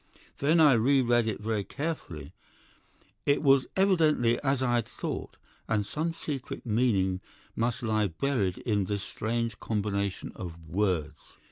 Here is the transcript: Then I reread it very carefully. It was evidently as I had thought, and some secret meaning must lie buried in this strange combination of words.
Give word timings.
Then 0.39 0.59
I 0.59 0.73
reread 0.73 1.27
it 1.27 1.41
very 1.41 1.63
carefully. 1.63 2.33
It 3.27 3.43
was 3.43 3.67
evidently 3.75 4.41
as 4.41 4.63
I 4.63 4.77
had 4.77 4.87
thought, 4.87 5.37
and 5.67 5.85
some 5.85 6.11
secret 6.11 6.65
meaning 6.65 7.21
must 7.55 7.83
lie 7.83 8.07
buried 8.07 8.57
in 8.57 8.85
this 8.85 9.03
strange 9.03 9.59
combination 9.59 10.31
of 10.35 10.57
words. 10.67 11.19